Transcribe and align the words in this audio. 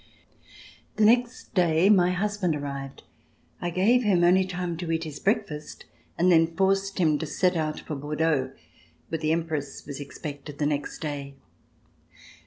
The 0.95 1.05
next 1.05 1.53
da}'^ 1.53 1.93
my 1.93 2.09
husband 2.09 2.55
arrived. 2.55 3.03
I 3.61 3.69
gave 3.69 4.01
him 4.01 4.23
only 4.23 4.45
time 4.45 4.75
to 4.77 4.91
eat 4.91 5.03
his 5.03 5.19
breakfast 5.19 5.85
and 6.17 6.31
then 6.31 6.55
forced 6.55 6.97
him 6.97 7.19
to 7.19 7.27
set 7.27 7.55
out 7.55 7.81
for 7.81 7.95
Bordeaux, 7.95 8.51
where 9.09 9.19
the 9.19 9.31
Empress 9.31 9.85
was 9.85 10.01
ex 10.01 10.17
pected 10.17 10.57
the 10.57 10.65
next 10.65 11.01
day. 11.01 11.35